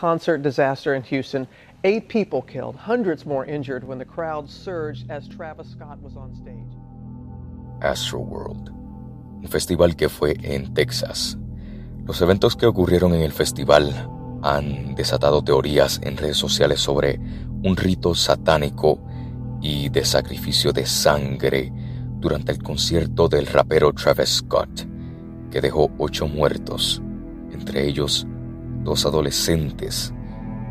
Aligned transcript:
concert 0.00 0.42
disaster 0.42 0.94
in 0.94 1.02
Houston. 1.02 1.46
Eight 1.84 2.08
people 2.08 2.42
killed, 2.42 2.76
hundreds 2.76 3.26
more 3.26 3.44
injured 3.44 3.84
when 3.84 3.98
the 3.98 4.04
crowd 4.04 4.48
surged 4.48 5.10
as 5.10 5.28
Travis 5.28 5.68
Scott 5.70 6.00
was 6.02 6.16
on 6.16 6.34
stage. 6.34 6.72
Astroworld, 7.82 8.70
un 9.42 9.48
festival 9.48 9.94
que 9.96 10.08
fue 10.08 10.34
en 10.42 10.72
Texas. 10.74 11.36
Los 12.06 12.20
eventos 12.22 12.56
que 12.56 12.66
ocurrieron 12.66 13.14
en 13.14 13.20
el 13.20 13.32
festival 13.32 13.92
han 14.42 14.94
desatado 14.94 15.42
teorías 15.42 16.00
en 16.02 16.16
redes 16.16 16.38
sociales 16.38 16.80
sobre 16.80 17.20
un 17.62 17.76
rito 17.76 18.14
satánico 18.14 18.98
y 19.60 19.90
de 19.90 20.04
sacrificio 20.04 20.72
de 20.72 20.86
sangre 20.86 21.72
durante 22.18 22.52
el 22.52 22.62
concierto 22.62 23.28
del 23.28 23.46
rapero 23.46 23.92
Travis 23.92 24.36
Scott, 24.36 24.86
que 25.50 25.60
dejó 25.60 25.90
ocho 25.98 26.26
muertos, 26.26 27.02
entre 27.52 27.86
ellos 27.86 28.26
dos 28.82 29.06
adolescentes 29.06 30.12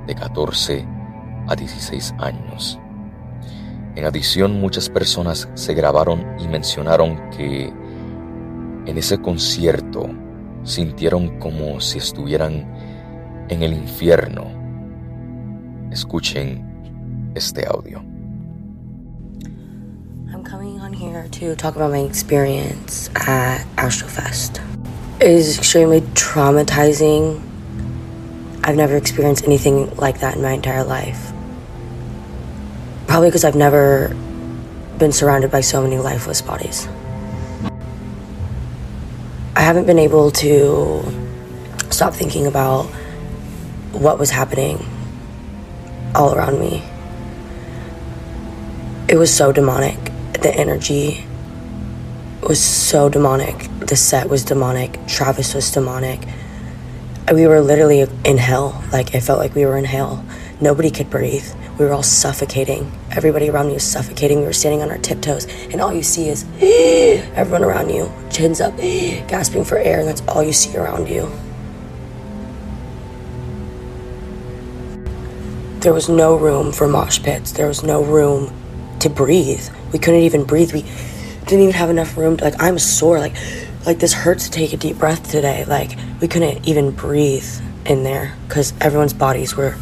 de 0.07 0.16
14 0.16 0.86
a 1.48 1.55
16 1.55 2.16
años. 2.20 2.80
En 3.95 4.05
adición, 4.05 4.59
muchas 4.59 4.90
personas 4.90 5.49
se 5.55 5.73
grabaron 5.73 6.26
y 6.40 6.48
mencionaron 6.48 7.30
que 7.32 7.73
en 8.85 8.98
ese 8.98 9.20
concierto 9.20 10.09
sintieron 10.63 11.40
como 11.40 11.80
si 11.82 11.98
estuvieran 11.98 12.66
en 13.49 13.63
el 13.63 13.73
infierno. 13.73 14.46
Escuchen 15.91 17.32
este 17.35 17.66
audio. 17.68 18.02
I'm 20.32 20.44
coming 20.44 20.80
on 20.80 20.94
here 20.94 21.27
to 21.32 21.55
talk 21.55 21.76
about 21.76 21.91
my 21.91 21.99
experience 21.99 23.10
at 23.16 23.66
Astrofest. 23.77 24.62
It 25.20 25.32
is 25.32 25.57
extremely 25.57 26.02
traumatizing. 26.13 27.48
I've 28.70 28.76
never 28.76 28.96
experienced 28.96 29.46
anything 29.46 29.96
like 29.96 30.20
that 30.20 30.36
in 30.36 30.44
my 30.44 30.52
entire 30.52 30.84
life. 30.84 31.34
Probably 33.08 33.30
because 33.30 33.43
I've 33.43 33.55
never 33.55 34.16
been 34.99 35.12
surrounded 35.12 35.49
by 35.49 35.62
so 35.62 35.82
many 35.82 35.98
lifeless 35.98 36.43
bodies. 36.43 36.88
I 39.55 39.62
haven't 39.62 39.88
been 39.88 39.98
able 39.98 40.30
to 40.46 41.02
stop 41.90 42.13
thinking 42.13 42.46
about 42.46 42.84
what 43.91 44.20
was 44.20 44.30
happening 44.30 44.86
all 46.13 46.36
around 46.36 46.60
me. 46.60 46.84
It 49.08 49.18
was 49.18 49.36
so 49.36 49.52
demonic. 49.52 49.98
The 50.34 50.54
energy 50.54 51.26
was 52.43 52.63
so 52.63 53.10
demonic. 53.10 53.68
The 53.80 53.96
set 53.96 54.30
was 54.30 54.46
demonic. 54.46 54.99
Travis 55.08 55.55
was 55.55 55.71
demonic. 55.71 56.20
We 57.34 57.46
were 57.46 57.62
literally 57.62 58.08
in 58.26 58.38
hell. 58.40 58.84
Like, 58.91 59.13
it 59.13 59.22
felt 59.22 59.38
like 59.38 59.54
we 59.54 59.63
were 59.63 59.77
in 59.77 59.85
hell. 59.85 60.26
Nobody 60.60 60.90
could 60.90 61.12
breathe. 61.12 61.46
We 61.77 61.86
were 61.86 61.94
all 61.94 62.02
suffocating. 62.02 62.91
Everybody 63.12 63.49
around 63.49 63.68
me 63.68 63.74
was 63.74 63.84
suffocating. 63.84 64.40
We 64.40 64.46
were 64.46 64.53
standing 64.53 64.81
on 64.81 64.90
our 64.90 64.97
tiptoes, 64.97 65.46
and 65.72 65.80
all 65.80 65.94
you 65.94 66.02
see 66.02 66.28
is 66.28 66.44
everyone 67.36 67.63
around 67.63 67.90
you, 67.90 68.12
chins 68.31 68.59
up, 68.59 68.75
gasping 68.78 69.63
for 69.63 69.78
air, 69.78 70.00
and 70.00 70.08
that's 70.08 70.22
all 70.28 70.44
you 70.44 70.53
see 70.53 70.75
around 70.75 71.08
you. 71.08 71.31
There 75.81 75.94
was 75.94 76.09
no 76.09 76.36
room 76.36 76.72
for 76.72 76.88
mosh 76.88 77.22
pits. 77.22 77.52
There 77.52 77.68
was 77.68 77.84
no 77.84 78.03
room 78.03 78.52
to 79.02 79.09
breathe. 79.09 79.66
We 79.94 80.00
couldn't 80.00 80.22
even 80.22 80.46
breathe. 80.46 80.74
We 80.74 80.81
didn't 81.46 81.62
even 81.62 81.74
have 81.75 81.91
enough 81.91 82.18
room 82.18 82.38
to, 82.38 82.44
like, 82.44 82.62
I'm 82.62 82.80
sore. 82.80 83.19
Like, 83.19 83.36
like 83.90 83.97
this 83.97 84.13
hurts 84.13 84.45
to 84.45 84.51
take 84.51 84.72
a 84.72 84.78
deep 84.78 85.00
breath 85.00 85.31
today. 85.31 85.66
Like, 85.66 85.97
we 86.22 86.28
couldn't 86.28 86.68
even 86.68 86.91
breathe 86.91 87.50
in 87.88 88.03
there 88.03 88.35
because 88.47 88.72
everyone's 88.81 89.13
bodies 89.16 89.56
were 89.56 89.75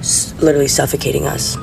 s- 0.00 0.34
literally 0.42 0.68
suffocating 0.68 1.26
us. 1.26 1.56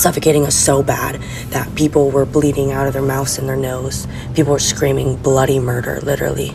Suffocating 0.00 0.46
us 0.46 0.54
so 0.54 0.80
bad 0.80 1.16
that 1.50 1.74
people 1.74 2.12
were 2.12 2.24
bleeding 2.24 2.70
out 2.70 2.86
of 2.86 2.92
their 2.92 3.02
mouths 3.02 3.36
and 3.36 3.48
their 3.48 3.56
nose. 3.56 4.06
People 4.34 4.52
were 4.52 4.60
screaming 4.60 5.16
bloody 5.16 5.58
murder, 5.58 6.00
literally, 6.02 6.54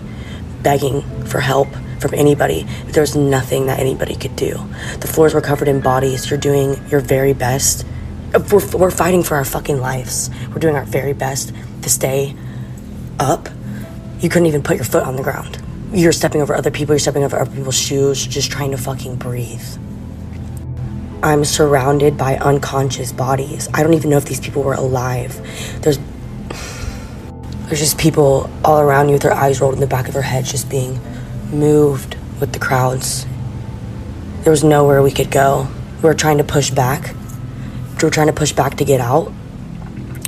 begging 0.63 1.01
for 1.25 1.41
help 1.41 1.67
from 1.99 2.13
anybody. 2.13 2.63
There 2.85 3.01
was 3.01 3.17
nothing 3.17 3.65
that 3.65 3.79
anybody 3.79 4.15
could 4.15 4.37
do. 4.37 4.53
The 5.01 5.07
floors 5.07 5.33
were 5.33 5.41
covered 5.41 5.67
in 5.67 5.81
bodies. 5.81 6.29
You're 6.29 6.39
doing 6.39 6.81
your 6.87 7.01
very 7.01 7.33
best. 7.33 7.85
Uh, 8.33 8.39
We're, 8.49 8.65
we're 8.77 8.91
fighting 8.91 9.23
for 9.23 9.35
our 9.35 9.45
fucking 9.45 9.81
lives. 9.81 10.29
We're 10.47 10.59
doing 10.59 10.77
our 10.77 10.85
very 10.85 11.13
best 11.13 11.51
to 11.81 11.89
stay 11.89 12.33
up. 13.19 13.49
You 14.19 14.29
couldn't 14.29 14.47
even 14.47 14.63
put 14.63 14.77
your 14.77 14.85
foot 14.85 15.03
on 15.03 15.15
the 15.15 15.23
ground. 15.23 15.61
You're 15.93 16.11
stepping 16.11 16.41
over 16.41 16.55
other 16.55 16.71
people, 16.71 16.93
you're 16.95 16.99
stepping 16.99 17.23
over 17.23 17.39
other 17.39 17.55
people's 17.55 17.79
shoes, 17.79 18.25
just 18.25 18.51
trying 18.51 18.71
to 18.71 18.77
fucking 18.77 19.15
breathe. 19.17 19.63
I'm 21.23 21.45
surrounded 21.45 22.17
by 22.17 22.37
unconscious 22.37 23.11
bodies. 23.11 23.69
I 23.73 23.83
don't 23.83 23.93
even 23.93 24.09
know 24.09 24.17
if 24.17 24.25
these 24.25 24.39
people 24.39 24.63
were 24.63 24.73
alive. 24.73 25.35
There's 25.81 25.99
there's 27.67 27.79
just 27.79 27.97
people 27.97 28.49
all 28.63 28.79
around 28.79 29.09
you 29.09 29.13
with 29.13 29.23
their 29.23 29.33
eyes 29.33 29.59
rolled 29.59 29.73
in 29.73 29.81
the 29.81 29.87
back 29.87 30.07
of 30.07 30.13
their 30.13 30.23
heads 30.23 30.49
just 30.49 30.69
being 30.69 30.99
moved 31.51 32.15
with 32.39 32.53
the 32.53 32.59
crowds. 32.59 33.25
There 34.43 34.51
was 34.51 34.63
nowhere 34.63 35.03
we 35.03 35.11
could 35.11 35.31
go. 35.31 35.67
We 35.97 36.03
were 36.03 36.13
trying 36.13 36.37
to 36.37 36.45
push 36.45 36.71
back. 36.71 37.13
We 38.01 38.05
were 38.05 38.09
trying 38.09 38.27
to 38.27 38.33
push 38.33 38.53
back 38.53 38.77
to 38.77 38.85
get 38.85 39.01
out. 39.01 39.33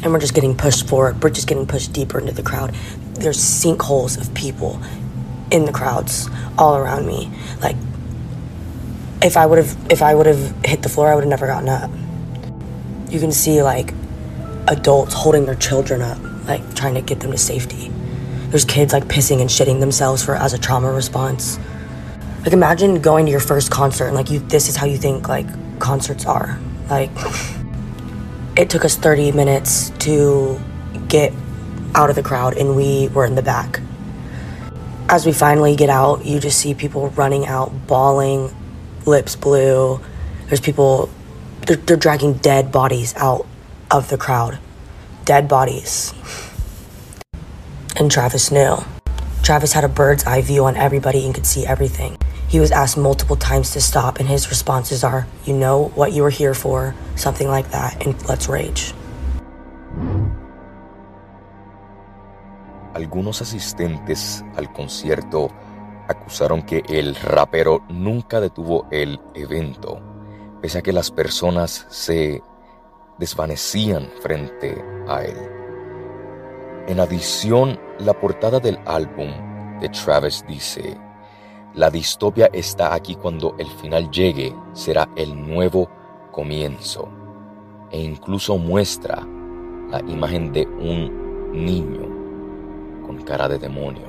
And 0.04 0.12
we're 0.12 0.20
just 0.20 0.34
getting 0.34 0.56
pushed 0.56 0.88
forward. 0.88 1.24
We're 1.24 1.30
just 1.30 1.48
getting 1.48 1.66
pushed 1.66 1.94
deeper 1.94 2.20
into 2.20 2.34
the 2.34 2.44
crowd. 2.44 2.76
There's 3.20 3.38
sinkholes 3.38 4.20
of 4.20 4.34
people 4.34 4.82
in 5.52 5.66
the 5.66 5.72
crowds 5.72 6.30
all 6.58 6.76
around 6.76 7.06
me. 7.06 7.32
Like 7.62 7.76
if 9.22 9.36
I 9.38 9.46
would 9.46 9.58
have 9.58 9.92
if 9.92 10.02
I 10.02 10.16
would 10.16 10.26
have 10.26 10.66
hit 10.66 10.82
the 10.82 10.90
floor, 10.90 11.12
I 11.12 11.16
would 11.16 11.24
have 11.24 11.30
never 11.30 11.48
gotten 11.48 11.70
up. 11.70 11.92
You 13.12 13.20
can 13.20 13.32
see 13.32 13.62
like 13.62 13.94
adults 14.68 15.14
holding 15.14 15.46
their 15.46 15.56
children 15.56 16.02
up, 16.02 16.20
like 16.46 16.76
trying 16.76 16.94
to 16.96 17.02
get 17.02 17.20
them 17.20 17.32
to 17.32 17.38
safety. 17.38 17.92
There's 18.50 18.66
kids 18.66 18.94
like 18.94 19.06
pissing 19.06 19.42
and 19.42 19.50
shitting 19.50 19.80
themselves 19.80 20.24
for 20.24 20.36
as 20.36 20.54
a 20.54 20.58
trauma 20.58 20.92
response. 20.92 21.60
Like 22.44 22.54
imagine 22.54 23.02
going 23.02 23.26
to 23.26 23.32
your 23.32 23.42
first 23.42 23.70
concert 23.72 24.08
and 24.08 24.16
like 24.16 24.30
you 24.30 24.40
this 24.40 24.70
is 24.70 24.76
how 24.76 24.86
you 24.86 24.98
think 24.98 25.28
like 25.28 25.48
concerts 25.80 26.26
are. 26.26 26.60
Like 26.90 27.12
it 28.58 28.70
took 28.70 28.86
us 28.86 28.96
30 28.96 29.32
minutes 29.34 29.92
to 30.00 30.60
get 31.08 31.34
out 31.96 32.10
of 32.10 32.16
the 32.16 32.24
crowd 32.24 32.58
and 32.58 32.76
we 32.76 33.08
were 33.10 33.26
in 33.26 33.36
the 33.36 33.42
back. 33.42 33.80
As 35.10 35.26
we 35.26 35.34
finally 35.34 35.76
get 35.76 35.90
out, 35.90 36.26
you 36.26 36.40
just 36.40 36.60
see 36.60 36.74
people 36.74 37.10
running 37.10 37.48
out, 37.48 37.88
bawling, 37.88 38.54
lips 39.06 39.36
blue. 39.36 40.00
There's 40.48 40.62
people, 40.62 41.10
they're, 41.66 41.78
they're 41.78 41.98
dragging 41.98 42.34
dead 42.34 42.72
bodies 42.72 43.14
out 43.16 43.48
of 43.90 44.10
the 44.10 44.18
crowd. 44.18 44.60
Dead 45.26 45.48
bodies. 45.48 46.14
And 47.96 48.12
Travis 48.12 48.52
knew. 48.52 48.78
Travis 49.42 49.74
had 49.74 49.84
a 49.84 49.90
bird's 49.90 50.24
eye 50.26 50.42
view 50.42 50.66
on 50.66 50.78
everybody 50.78 51.26
and 51.26 51.34
could 51.34 51.46
see 51.46 51.66
everything. 51.66 52.18
He 52.48 52.60
was 52.60 52.72
asked 52.72 52.98
multiple 52.98 53.36
times 53.36 53.72
to 53.72 53.82
stop, 53.82 54.20
and 54.20 54.28
his 54.28 54.50
responses 54.50 55.04
are, 55.04 55.28
You 55.46 55.54
know 55.54 55.90
what 55.90 56.14
you 56.14 56.24
were 56.24 56.30
here 56.30 56.54
for, 56.54 56.96
something 57.16 57.48
like 57.48 57.70
that, 57.72 58.06
and 58.06 58.28
let's 58.28 58.48
rage. 58.48 58.94
Algunos 62.94 63.42
asistentes 63.42 64.44
al 64.56 64.74
concierto 64.74 65.50
acusaron 66.08 66.64
que 66.64 66.84
el 66.90 67.16
rapero 67.16 67.84
nunca 67.88 68.42
detuvo 68.42 68.88
el 68.90 69.20
evento, 69.36 70.02
pese 70.60 70.80
a 70.80 70.82
que 70.82 70.92
las 70.92 71.12
personas 71.12 71.86
se 71.90 72.42
desvanecían 73.20 74.10
frente 74.22 74.84
a 75.08 75.24
él. 75.24 75.38
En 76.88 77.00
adición, 77.00 77.80
la 78.00 78.20
portada 78.20 78.60
del 78.60 78.80
álbum 78.88 79.30
de 79.80 79.90
Travis 79.90 80.44
dice, 80.48 80.98
la 81.76 81.92
distopia 81.92 82.50
está 82.52 82.96
aquí 82.96 83.14
cuando 83.14 83.56
el 83.60 83.68
final 83.68 84.10
llegue, 84.10 84.56
será 84.74 85.08
el 85.16 85.40
nuevo 85.48 85.88
comienzo, 86.32 87.08
e 87.92 88.02
incluso 88.02 88.58
muestra 88.58 89.28
la 89.92 90.00
imagen 90.08 90.52
de 90.52 90.66
un 90.66 91.54
niño 91.54 92.19
con 93.10 93.24
cara 93.24 93.48
de 93.48 93.58
demonio. 93.58 94.06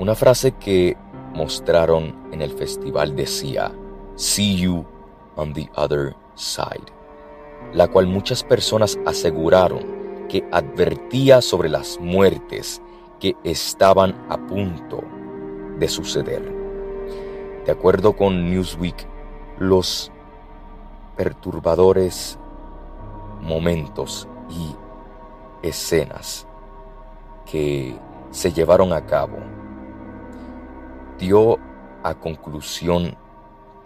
Una 0.00 0.16
frase 0.16 0.50
que 0.50 0.96
mostraron 1.32 2.12
en 2.32 2.42
el 2.42 2.50
festival 2.50 3.14
decía, 3.14 3.70
See 4.16 4.56
you 4.56 4.84
on 5.36 5.52
the 5.52 5.70
other 5.76 6.16
side, 6.34 6.92
la 7.72 7.86
cual 7.86 8.08
muchas 8.08 8.42
personas 8.42 8.98
aseguraron 9.06 10.26
que 10.28 10.44
advertía 10.50 11.40
sobre 11.40 11.68
las 11.68 12.00
muertes 12.00 12.82
que 13.20 13.36
estaban 13.44 14.26
a 14.28 14.38
punto 14.48 15.04
de 15.78 15.88
suceder. 15.88 16.52
De 17.64 17.70
acuerdo 17.70 18.16
con 18.16 18.50
Newsweek, 18.50 19.06
los 19.60 20.10
perturbadores 21.16 22.40
momentos 23.40 24.26
y 24.50 24.74
escenas 25.62 26.47
que 27.50 27.96
se 28.30 28.52
llevaron 28.52 28.92
a 28.92 29.04
cabo 29.06 29.38
dio 31.18 31.58
a 32.02 32.14
conclusión 32.14 33.16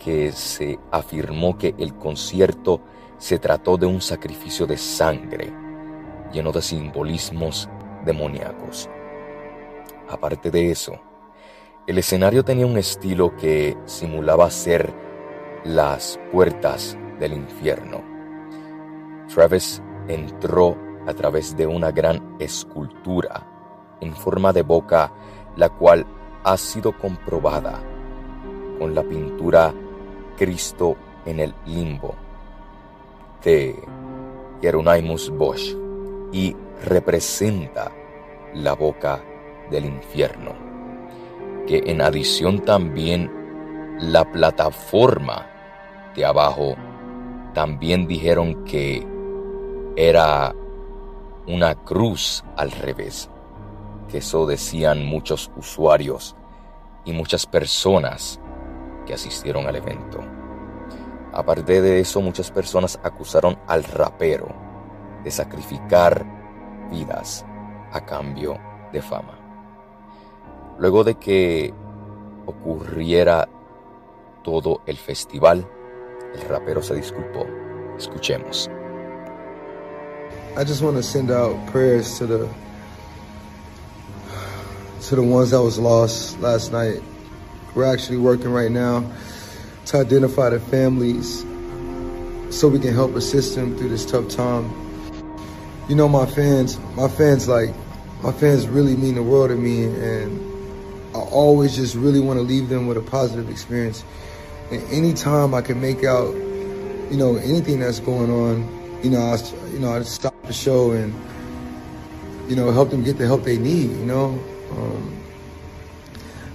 que 0.02 0.32
se 0.32 0.78
afirmó 0.90 1.56
que 1.56 1.74
el 1.78 1.94
concierto 1.94 2.80
se 3.18 3.38
trató 3.38 3.76
de 3.76 3.86
un 3.86 4.00
sacrificio 4.00 4.66
de 4.66 4.76
sangre 4.76 5.52
lleno 6.32 6.50
de 6.50 6.60
simbolismos 6.62 7.68
demoníacos. 8.04 8.88
Aparte 10.08 10.50
de 10.50 10.70
eso, 10.70 11.00
el 11.86 11.98
escenario 11.98 12.44
tenía 12.44 12.66
un 12.66 12.78
estilo 12.78 13.36
que 13.36 13.76
simulaba 13.86 14.50
ser 14.50 14.92
las 15.64 16.18
puertas 16.32 16.96
del 17.20 17.34
infierno. 17.34 18.02
Travis 19.32 19.82
entró 20.08 20.76
a 21.06 21.14
través 21.14 21.56
de 21.56 21.66
una 21.66 21.90
gran 21.90 22.36
escultura 22.38 23.51
en 24.02 24.14
forma 24.14 24.52
de 24.52 24.62
boca, 24.62 25.10
la 25.56 25.70
cual 25.70 26.04
ha 26.44 26.56
sido 26.56 26.92
comprobada 26.98 27.80
con 28.78 28.94
la 28.94 29.02
pintura 29.02 29.72
Cristo 30.36 30.96
en 31.24 31.40
el 31.40 31.54
limbo 31.66 32.14
de 33.44 33.78
Hieronymus 34.60 35.30
Bosch 35.30 35.76
y 36.32 36.56
representa 36.84 37.92
la 38.54 38.74
boca 38.74 39.22
del 39.70 39.84
infierno, 39.86 40.52
que 41.66 41.82
en 41.86 42.00
adición 42.00 42.60
también 42.60 43.30
la 44.00 44.30
plataforma 44.30 45.46
de 46.16 46.24
abajo 46.24 46.74
también 47.54 48.06
dijeron 48.06 48.64
que 48.64 49.06
era 49.96 50.54
una 51.46 51.74
cruz 51.74 52.44
al 52.56 52.70
revés, 52.70 53.28
eso 54.18 54.46
decían 54.46 55.04
muchos 55.04 55.50
usuarios 55.56 56.36
y 57.04 57.12
muchas 57.12 57.46
personas 57.46 58.40
que 59.06 59.14
asistieron 59.14 59.66
al 59.66 59.76
evento. 59.76 60.20
Aparte 61.32 61.80
de 61.80 62.00
eso, 62.00 62.20
muchas 62.20 62.50
personas 62.50 62.98
acusaron 63.02 63.58
al 63.66 63.84
rapero 63.84 64.48
de 65.24 65.30
sacrificar 65.30 66.24
vidas 66.90 67.44
a 67.92 68.04
cambio 68.04 68.58
de 68.92 69.00
fama. 69.00 69.38
Luego 70.78 71.04
de 71.04 71.14
que 71.14 71.72
ocurriera 72.46 73.48
todo 74.42 74.82
el 74.86 74.96
festival, 74.96 75.66
el 76.34 76.40
rapero 76.48 76.82
se 76.82 76.94
disculpó. 76.94 77.46
Escuchemos. 77.96 78.68
I 80.56 80.64
just 80.64 80.82
want 80.82 80.96
to 80.96 81.02
send 81.02 81.30
out 81.30 81.56
prayers 81.70 82.18
to 82.18 82.26
the 82.26 82.48
to 85.08 85.16
the 85.16 85.22
ones 85.22 85.50
that 85.50 85.60
was 85.60 85.78
lost 85.78 86.38
last 86.40 86.72
night. 86.72 87.02
We're 87.74 87.92
actually 87.92 88.18
working 88.18 88.50
right 88.52 88.70
now 88.70 89.10
to 89.86 89.98
identify 89.98 90.50
the 90.50 90.60
families 90.60 91.44
so 92.50 92.68
we 92.68 92.78
can 92.78 92.94
help 92.94 93.16
assist 93.16 93.56
them 93.56 93.76
through 93.76 93.88
this 93.88 94.06
tough 94.06 94.28
time. 94.28 94.70
You 95.88 95.96
know, 95.96 96.08
my 96.08 96.26
fans, 96.26 96.78
my 96.94 97.08
fans 97.08 97.48
like, 97.48 97.74
my 98.22 98.30
fans 98.30 98.68
really 98.68 98.94
mean 98.94 99.16
the 99.16 99.22
world 99.22 99.50
to 99.50 99.56
me, 99.56 99.84
and 99.84 100.38
I 101.16 101.18
always 101.18 101.74
just 101.74 101.96
really 101.96 102.20
want 102.20 102.38
to 102.38 102.42
leave 102.42 102.68
them 102.68 102.86
with 102.86 102.96
a 102.96 103.02
positive 103.02 103.50
experience. 103.50 104.04
And 104.70 104.82
anytime 104.92 105.54
I 105.54 105.62
can 105.62 105.80
make 105.80 106.04
out, 106.04 106.32
you 106.34 107.16
know, 107.16 107.36
anything 107.36 107.80
that's 107.80 107.98
going 107.98 108.30
on, 108.30 109.00
you 109.02 109.10
know, 109.10 109.20
I, 109.20 109.36
you 109.72 109.80
know, 109.80 109.92
I 109.92 110.02
stop 110.02 110.40
the 110.44 110.52
show 110.52 110.92
and, 110.92 111.12
you 112.48 112.54
know, 112.54 112.70
help 112.70 112.90
them 112.90 113.02
get 113.02 113.18
the 113.18 113.26
help 113.26 113.42
they 113.42 113.58
need. 113.58 113.90
You 113.90 114.06
know, 114.06 114.42
um, 114.72 115.22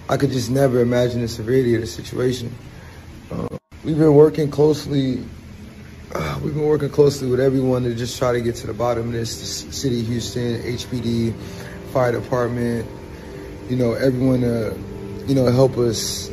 I 0.10 0.18
could 0.18 0.32
just 0.32 0.50
never 0.50 0.80
imagine 0.80 1.22
the 1.22 1.28
severity 1.28 1.76
of 1.76 1.82
the 1.82 1.88
situation. 1.88 2.54
Uh, 3.32 3.58
we've 3.84 3.98
been 3.98 4.14
working 4.14 4.50
closely. 4.50 5.24
Uh, 6.14 6.40
we've 6.44 6.54
been 6.54 6.66
working 6.66 6.90
closely 6.90 7.30
with 7.30 7.40
everyone 7.40 7.84
to 7.84 7.94
just 7.94 8.18
try 8.18 8.32
to 8.32 8.42
get 8.42 8.56
to 8.56 8.68
the 8.68 8.74
bottom 8.74 9.08
of 9.08 9.12
this. 9.12 9.64
The 9.64 9.74
city 9.74 10.04
Houston, 10.04 10.62
HPD, 10.62 11.34
fire 11.92 12.12
department. 12.12 12.88
You 13.70 13.76
know, 13.76 13.94
everyone 13.94 14.42
to, 14.42 14.78
you 15.28 15.36
know, 15.36 15.52
help 15.52 15.78
us 15.78 16.32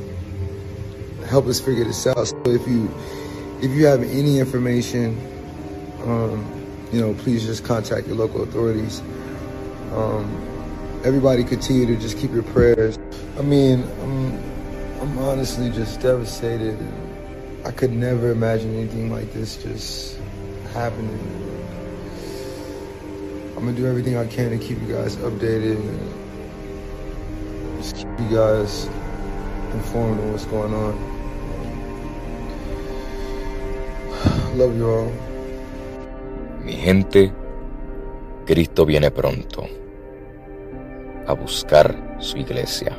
help 1.27 1.47
us 1.47 1.61
figure 1.61 1.85
this 1.85 2.07
out. 2.07 2.27
So 2.27 2.43
if 2.47 2.67
you 2.69 2.95
if 3.61 3.71
you 3.73 3.87
have 3.87 4.03
any 4.03 4.39
information, 4.39 5.19
um, 6.05 6.47
you 6.93 7.01
know, 7.01 7.15
please 7.15 7.45
just 7.45 7.65
contact 7.65 8.07
your 8.07 8.17
local 8.17 8.43
authorities. 8.43 9.01
Um, 9.93 10.54
everybody 11.05 11.45
continue 11.45 11.85
to 11.87 11.97
just 12.01 12.17
keep 12.17 12.33
your 12.33 12.43
prayers. 12.43 12.99
I 13.39 13.43
mean, 13.43 13.85
I'm, 14.01 14.33
I'm 15.03 15.19
honestly 15.19 15.69
just 15.71 16.01
devastated. 16.01 16.79
I 17.65 17.73
could 17.73 17.93
never 17.93 18.31
imagine 18.31 18.75
anything 18.75 19.11
like 19.13 19.31
this 19.35 19.63
just 19.63 20.19
happening. 20.73 21.21
I'm 23.55 23.67
gonna 23.67 23.77
do 23.77 23.87
everything 23.87 24.17
I 24.17 24.27
can 24.27 24.51
to 24.51 24.59
keep 24.59 24.81
you 24.81 24.95
guys 24.95 25.17
updated 25.17 25.77
and 25.77 26.01
just 27.83 27.97
keep 27.97 28.09
you 28.19 28.29
guys 28.35 28.87
informed 29.75 30.21
on 30.21 30.33
what's 30.33 30.47
going 30.47 30.73
on. 30.73 30.95
Love 34.59 34.75
you 34.75 34.89
all. 34.89 35.13
Mi 36.63 36.73
gente, 36.73 37.31
Cristo 38.47 38.87
viene 38.87 39.11
pronto 39.11 39.84
a 41.27 41.33
buscar 41.33 42.17
su 42.21 42.39
iglesia. 42.39 42.99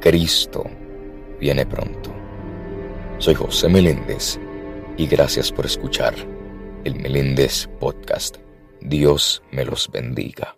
Cristo 0.00 0.64
viene 1.40 1.66
pronto. 1.66 2.14
Soy 3.18 3.34
José 3.34 3.68
Meléndez 3.68 4.38
y 4.96 5.06
gracias 5.06 5.50
por 5.50 5.66
escuchar 5.66 6.14
el 6.84 6.94
Meléndez 6.94 7.68
Podcast. 7.80 8.36
Dios 8.80 9.42
me 9.50 9.64
los 9.64 9.90
bendiga. 9.90 10.56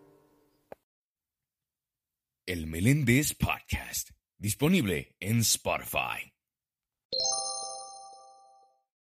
El 2.46 2.66
Meléndez 2.66 3.34
Podcast, 3.34 4.10
disponible 4.38 5.14
en 5.20 5.40
Spotify. 5.40 6.29